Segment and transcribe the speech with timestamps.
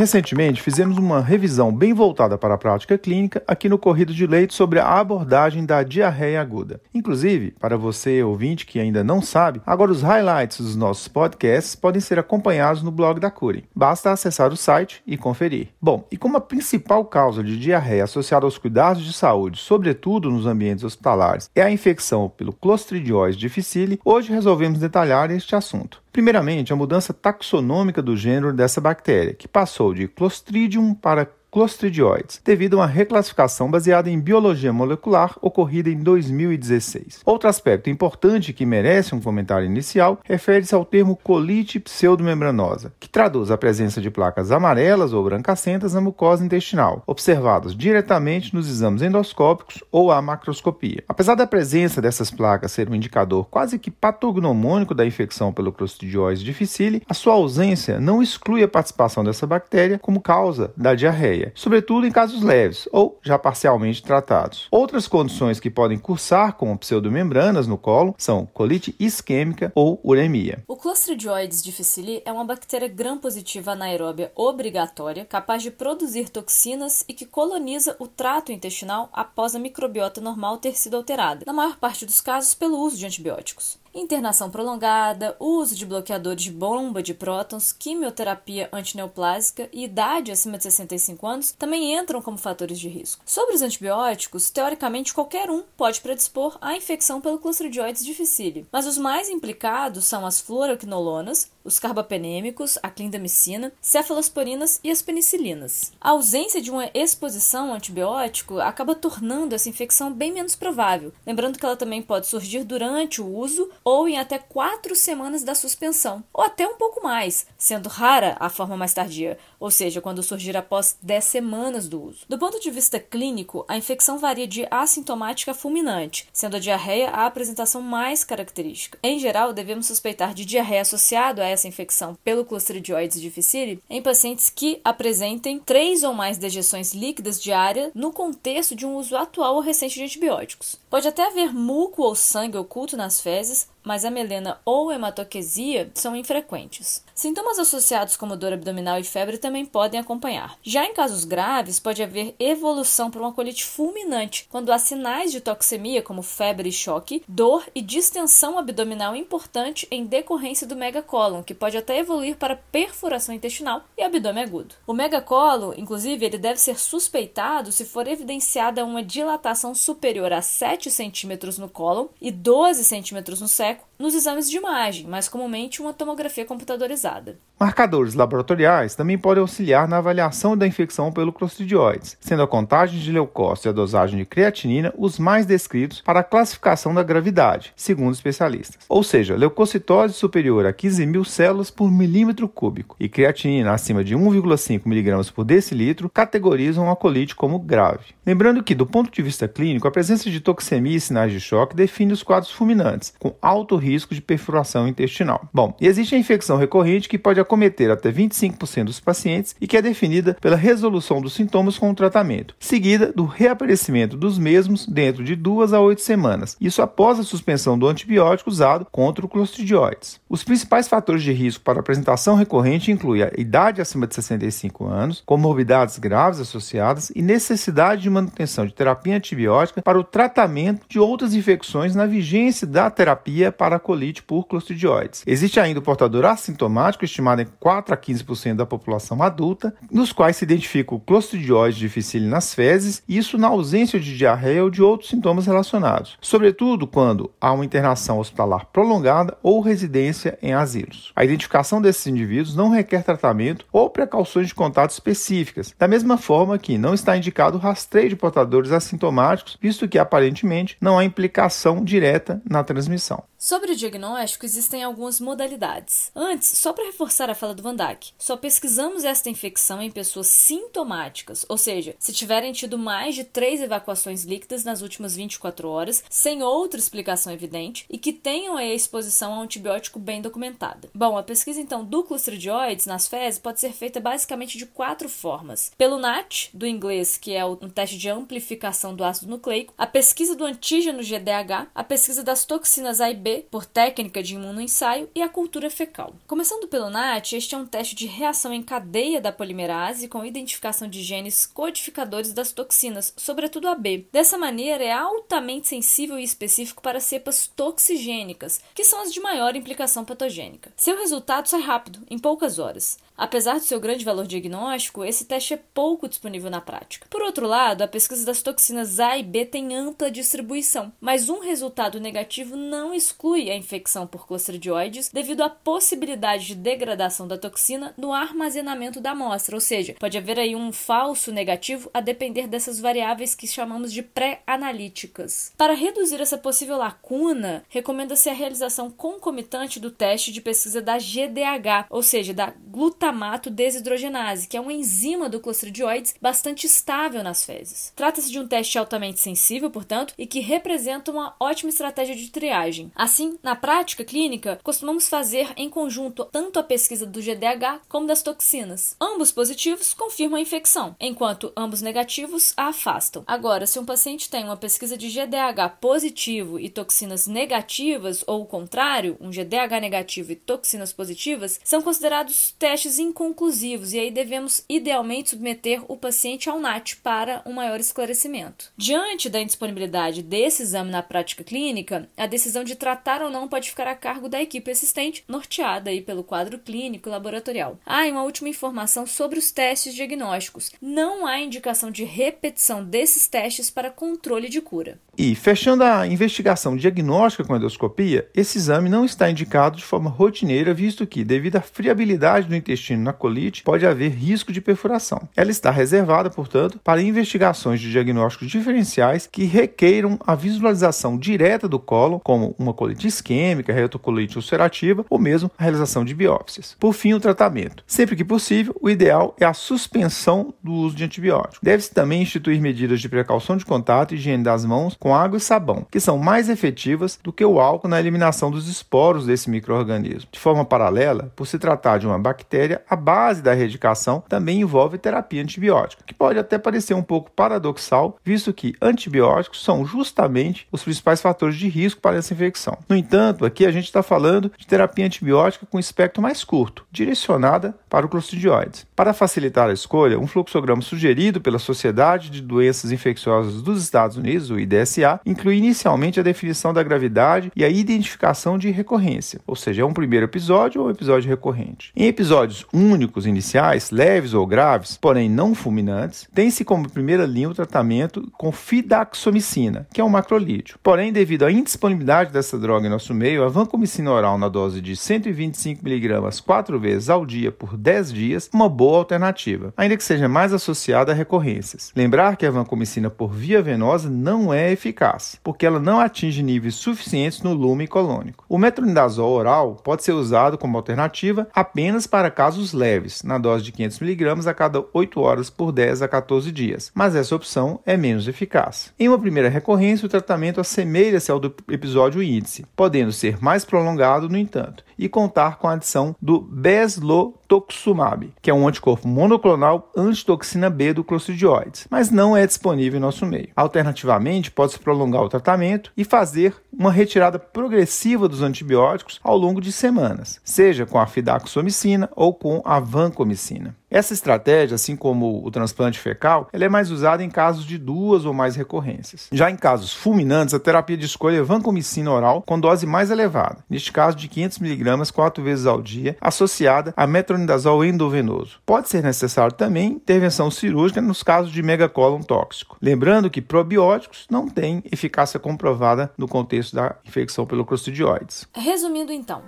[0.00, 4.54] Recentemente, fizemos uma revisão bem voltada para a prática clínica aqui no Corrido de Leite
[4.54, 6.80] sobre a abordagem da diarreia aguda.
[6.94, 12.00] Inclusive, para você ouvinte que ainda não sabe, agora os highlights dos nossos podcasts podem
[12.00, 13.66] ser acompanhados no blog da Cure.
[13.76, 15.68] Basta acessar o site e conferir.
[15.78, 20.46] Bom, e como a principal causa de diarreia associada aos cuidados de saúde, sobretudo nos
[20.46, 26.00] ambientes hospitalares, é a infecção pelo Clostridióides difficile, hoje resolvemos detalhar este assunto.
[26.12, 32.74] Primeiramente, a mudança taxonômica do gênero dessa bactéria, que passou de Clostridium para clostridioides, devido
[32.74, 37.20] a uma reclassificação baseada em biologia molecular ocorrida em 2016.
[37.24, 43.50] Outro aspecto importante que merece um comentário inicial refere-se ao termo colite pseudomembranosa, que traduz
[43.50, 49.82] a presença de placas amarelas ou brancacentas na mucosa intestinal, observadas diretamente nos exames endoscópicos
[49.90, 51.02] ou à macroscopia.
[51.08, 56.42] Apesar da presença dessas placas ser um indicador quase que patognomônico da infecção pelo Clostridioides
[56.42, 62.06] difficile, a sua ausência não exclui a participação dessa bactéria como causa da diarreia sobretudo
[62.06, 64.68] em casos leves ou já parcialmente tratados.
[64.70, 70.62] Outras condições que podem cursar com pseudomembranas no colo são colite isquêmica ou uremia.
[70.68, 77.26] O Clostridioides difficile é uma bactéria gram-positiva anaeróbia obrigatória, capaz de produzir toxinas e que
[77.26, 82.20] coloniza o trato intestinal após a microbiota normal ter sido alterada, na maior parte dos
[82.20, 83.79] casos pelo uso de antibióticos.
[83.92, 90.62] Internação prolongada, uso de bloqueadores de bomba de prótons, quimioterapia antineoplásica e idade acima de
[90.62, 93.20] 65 anos também entram como fatores de risco.
[93.26, 98.96] Sobre os antibióticos, teoricamente qualquer um pode predispor à infecção pelo Clostridioides difficile, mas os
[98.96, 105.92] mais implicados são as fluoroquinolonas, os carbapenêmicos, a clindamicina, cefalosporinas e as penicilinas.
[106.00, 111.58] A ausência de uma exposição ao antibiótico acaba tornando essa infecção bem menos provável, lembrando
[111.58, 116.22] que ela também pode surgir durante o uso ou em até quatro semanas da suspensão,
[116.32, 120.56] ou até um pouco mais, sendo rara a forma mais tardia, ou seja, quando surgir
[120.56, 122.24] após 10 semanas do uso.
[122.28, 127.10] Do ponto de vista clínico, a infecção varia de assintomática a fulminante, sendo a diarreia
[127.10, 128.98] a apresentação mais característica.
[129.02, 134.48] Em geral, devemos suspeitar de diarreia associado a essa infecção pelo Clostridioides difficile em pacientes
[134.48, 139.60] que apresentem três ou mais dejeções líquidas diárias no contexto de um uso atual ou
[139.60, 140.76] recente de antibióticos.
[140.88, 146.14] Pode até haver muco ou sangue oculto nas fezes, mas a melena ou hematoquesia são
[146.14, 147.04] infrequentes.
[147.14, 150.56] Sintomas associados como dor abdominal e febre também podem acompanhar.
[150.62, 155.40] Já em casos graves, pode haver evolução para uma colite fulminante, quando há sinais de
[155.40, 161.54] toxemia, como febre e choque, dor e distensão abdominal importante em decorrência do megacólon, que
[161.54, 164.74] pode até evoluir para perfuração intestinal e abdômen agudo.
[164.86, 170.90] O megacólon, inclusive, ele deve ser suspeitado se for evidenciada uma dilatação superior a 7
[170.90, 175.92] centímetros no cólon e 12 centímetros no sexo nos exames de imagem, mais comumente uma
[175.92, 177.38] tomografia computadorizada.
[177.62, 183.12] Marcadores laboratoriais também podem auxiliar na avaliação da infecção pelo Clostridioides, sendo a contagem de
[183.12, 188.14] leucócitos e a dosagem de creatinina os mais descritos para a classificação da gravidade, segundo
[188.14, 188.78] especialistas.
[188.88, 194.16] Ou seja, leucocitose superior a 15 mil células por milímetro cúbico e creatinina acima de
[194.16, 198.14] 1,5 mg por decilitro categorizam a colite como grave.
[198.24, 201.76] Lembrando que, do ponto de vista clínico, a presença de toxemia e sinais de choque
[201.76, 205.46] define os quadros fulminantes, com alto risco de perfuração intestinal.
[205.52, 209.76] Bom, e existe a infecção recorrente que pode acometer até 25% dos pacientes e que
[209.76, 215.24] é definida pela resolução dos sintomas com o tratamento, seguida do reaparecimento dos mesmos dentro
[215.24, 220.20] de duas a oito semanas, isso após a suspensão do antibiótico usado contra o clostridioides.
[220.28, 225.22] Os principais fatores de risco para apresentação recorrente incluem a idade acima de 65 anos,
[225.26, 231.34] comorbidades graves associadas e necessidade de manutenção de terapia antibiótica para o tratamento de outras
[231.34, 235.24] infecções na vigência da terapia para colite por clostridioides.
[235.26, 240.36] Existe ainda o portador assintomático estimado em 4 a 15% da população adulta, nos quais
[240.36, 245.10] se identifica o clostridiose difficile nas fezes, isso na ausência de diarreia ou de outros
[245.10, 251.12] sintomas relacionados, sobretudo quando há uma internação hospitalar prolongada ou residência em asilos.
[251.16, 256.58] A identificação desses indivíduos não requer tratamento ou precauções de contato específicas, da mesma forma
[256.58, 261.82] que não está indicado o rastreio de portadores assintomáticos, visto que aparentemente não há implicação
[261.84, 263.29] direta na transmissão.
[263.42, 266.12] Sobre o diagnóstico, existem algumas modalidades.
[266.14, 267.74] Antes, só para reforçar a fala do Van
[268.18, 273.62] só pesquisamos esta infecção em pessoas sintomáticas, ou seja, se tiverem tido mais de três
[273.62, 279.32] evacuações líquidas nas últimas 24 horas, sem outra explicação evidente, e que tenham a exposição
[279.32, 280.90] a antibiótico bem documentada.
[280.94, 285.72] Bom, a pesquisa então do Clostridioides nas fezes pode ser feita basicamente de quatro formas.
[285.78, 290.36] Pelo NAT, do inglês, que é um teste de amplificação do ácido nucleico, a pesquisa
[290.36, 295.22] do antígeno GDH, a pesquisa das toxinas A e B Por técnica de imunoensaio, e
[295.22, 296.14] a cultura fecal.
[296.26, 300.88] Começando pelo NAT, este é um teste de reação em cadeia da polimerase com identificação
[300.88, 304.06] de genes codificadores das toxinas, sobretudo AB.
[304.12, 309.56] Dessa maneira, é altamente sensível e específico para cepas toxigênicas, que são as de maior
[309.56, 310.72] implicação patogênica.
[310.76, 312.98] Seu resultado sai rápido, em poucas horas.
[313.20, 317.06] Apesar de seu grande valor diagnóstico, esse teste é pouco disponível na prática.
[317.10, 321.40] Por outro lado, a pesquisa das toxinas A e B tem ampla distribuição, mas um
[321.40, 327.92] resultado negativo não exclui a infecção por clostridioides devido à possibilidade de degradação da toxina
[327.98, 332.80] no armazenamento da amostra, ou seja, pode haver aí um falso negativo a depender dessas
[332.80, 335.52] variáveis que chamamos de pré-analíticas.
[335.58, 341.84] Para reduzir essa possível lacuna, recomenda-se a realização concomitante do teste de pesquisa da GDH,
[341.90, 347.44] ou seja, da glutamato glutamato desidrogenase, que é uma enzima do clostridioides bastante estável nas
[347.44, 347.92] fezes.
[347.96, 352.92] Trata-se de um teste altamente sensível, portanto, e que representa uma ótima estratégia de triagem.
[352.94, 358.22] Assim, na prática clínica, costumamos fazer em conjunto tanto a pesquisa do GDH como das
[358.22, 358.96] toxinas.
[359.00, 363.24] Ambos positivos confirmam a infecção, enquanto ambos negativos a afastam.
[363.26, 368.46] Agora, se um paciente tem uma pesquisa de GDH positivo e toxinas negativas, ou o
[368.46, 375.30] contrário, um GDH negativo e toxinas positivas, são considerados testes inconclusivos e aí devemos idealmente
[375.30, 378.70] submeter o paciente ao NAT para um maior esclarecimento.
[378.76, 383.70] Diante da indisponibilidade desse exame na prática clínica, a decisão de tratar ou não pode
[383.70, 387.78] ficar a cargo da equipe assistente, norteada aí pelo quadro clínico e laboratorial.
[387.86, 390.70] Ah, e uma última informação sobre os testes diagnósticos.
[390.80, 394.98] Não há indicação de repetição desses testes para controle de cura.
[395.16, 400.72] E, fechando a investigação diagnóstica com endoscopia, esse exame não está indicado de forma rotineira,
[400.72, 405.28] visto que, devido à friabilidade do intestino na colite, pode haver risco de perfuração.
[405.36, 411.78] Ela está reservada, portanto, para investigações de diagnósticos diferenciais que requeiram a visualização direta do
[411.78, 416.76] colo, como uma colite isquêmica, retocolite ulcerativa ou mesmo a realização de biópsias.
[416.78, 417.84] Por fim, o tratamento.
[417.86, 421.64] Sempre que possível, o ideal é a suspensão do uso de antibiótico.
[421.64, 425.40] Deve-se também instituir medidas de precaução de contato e higiene das mãos com água e
[425.40, 430.28] sabão, que são mais efetivas do que o álcool na eliminação dos esporos desse microorganismo.
[430.30, 434.98] De forma paralela, por se tratar de uma bactéria, a base da erradicação também envolve
[434.98, 440.82] terapia antibiótica, que pode até parecer um pouco paradoxal, visto que antibióticos são justamente os
[440.82, 442.78] principais fatores de risco para essa infecção.
[442.88, 447.74] No entanto, aqui a gente está falando de terapia antibiótica com espectro mais curto, direcionada
[447.88, 448.86] para o clostridioides.
[448.94, 454.50] Para facilitar a escolha, um fluxograma sugerido pela Sociedade de Doenças Infecciosas dos Estados Unidos,
[454.50, 459.54] o IDS, PSA inclui inicialmente a definição da gravidade e a identificação de recorrência, ou
[459.54, 461.92] seja, é um primeiro episódio ou um episódio recorrente.
[461.94, 467.54] Em episódios únicos iniciais, leves ou graves, porém não fulminantes, tem-se como primeira linha o
[467.54, 470.78] tratamento com fidaxomicina, que é um macrolídeo.
[470.82, 474.92] Porém, devido à indisponibilidade dessa droga em nosso meio, a vancomicina oral na dose de
[474.92, 480.52] 125mg quatro vezes ao dia por 10 dias, uma boa alternativa, ainda que seja mais
[480.52, 481.92] associada a recorrências.
[481.94, 486.74] Lembrar que a vancomicina por via venosa não é eficaz, porque ela não atinge níveis
[486.74, 488.44] suficientes no lume colônico.
[488.48, 493.72] O metronidazol oral pode ser usado como alternativa apenas para casos leves, na dose de
[493.72, 498.28] 500mg a cada 8 horas por 10 a 14 dias, mas essa opção é menos
[498.28, 498.92] eficaz.
[498.98, 504.28] Em uma primeira recorrência, o tratamento assemelha-se ao do episódio índice, podendo ser mais prolongado,
[504.28, 510.68] no entanto, e contar com a adição do beslotoxumab, que é um anticorpo monoclonal antitoxina
[510.68, 513.48] B do Clostridioides, mas não é disponível em nosso meio.
[513.56, 519.72] Alternativamente, pode-se prolongar o tratamento e fazer uma retirada progressiva dos antibióticos ao longo de
[519.72, 523.79] semanas, seja com a fidaxomicina ou com a vancomicina.
[523.90, 528.24] Essa estratégia, assim como o transplante fecal, ela é mais usada em casos de duas
[528.24, 529.26] ou mais recorrências.
[529.32, 533.64] Já em casos fulminantes, a terapia de escolha é vancomicina oral com dose mais elevada,
[533.68, 538.60] neste caso de 500mg quatro vezes ao dia, associada a metronidazol endovenoso.
[538.64, 542.76] Pode ser necessário também intervenção cirúrgica nos casos de megacólon tóxico.
[542.80, 548.46] Lembrando que probióticos não têm eficácia comprovada no contexto da infecção pelo Clostridioides.
[548.54, 549.42] Resumindo então,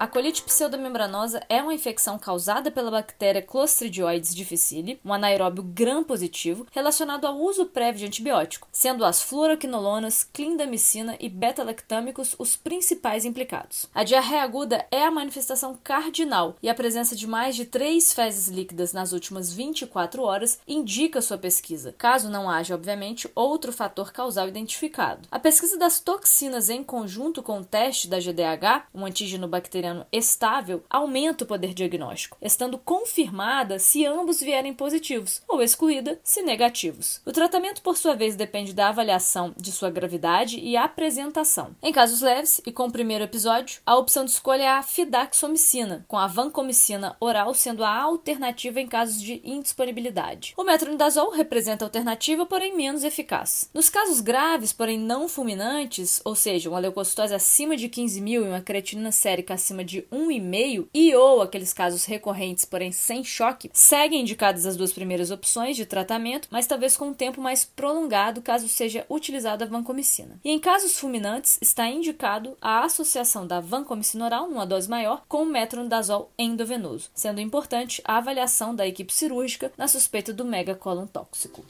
[0.00, 7.26] A colite pseudomembranosa é uma infecção causada pela bactéria Clostridioides difficile, um anaeróbio gram-positivo relacionado
[7.26, 13.88] ao uso prévio de antibiótico, sendo as fluoroquinolonas, clindamicina e beta-lactâmicos os principais implicados.
[13.92, 18.46] A diarreia aguda é a manifestação cardinal e a presença de mais de três fezes
[18.46, 24.46] líquidas nas últimas 24 horas indica sua pesquisa, caso não haja, obviamente, outro fator causal
[24.46, 25.26] identificado.
[25.28, 30.82] A pesquisa das toxinas em conjunto com o teste da GDH, um antígeno bacteriano estável
[30.88, 37.20] aumenta o poder diagnóstico, estando confirmada se ambos vierem positivos ou excluída se negativos.
[37.24, 41.74] O tratamento, por sua vez, depende da avaliação de sua gravidade e apresentação.
[41.82, 46.04] Em casos leves e com o primeiro episódio, a opção de escolha é a fidaxomicina,
[46.08, 50.54] com a vancomicina oral sendo a alternativa em casos de indisponibilidade.
[50.56, 53.70] O metronidazol representa alternativa, porém menos eficaz.
[53.72, 58.48] Nos casos graves, porém não fulminantes, ou seja, uma leucocitose acima de 15 mil e
[58.48, 64.22] uma creatinina sérica acima de 1,5 e ou aqueles casos recorrentes, porém sem choque, seguem
[64.22, 68.68] indicadas as duas primeiras opções de tratamento, mas talvez com um tempo mais prolongado caso
[68.68, 70.38] seja utilizada a vancomicina.
[70.44, 75.42] E em casos fulminantes, está indicado a associação da vancomicina oral, numa dose maior, com
[75.42, 81.64] o metronidazol endovenoso, sendo importante a avaliação da equipe cirúrgica na suspeita do megacolon tóxico.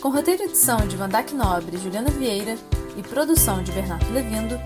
[0.00, 2.56] Com roteiro e edição de Vandac Nobre e Juliana Vieira
[2.96, 4.56] e produção de Bernardo Levindo,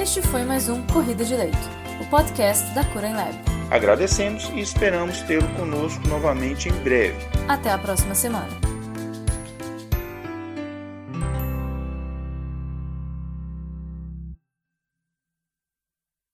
[0.00, 1.58] este foi mais um Corrida de Leito,
[2.00, 3.34] o podcast da Cura em Lab.
[3.68, 7.16] Agradecemos e esperamos tê-lo conosco novamente em breve.
[7.48, 8.67] Até a próxima semana.